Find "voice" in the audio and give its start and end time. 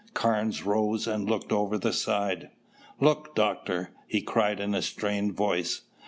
5.37-5.81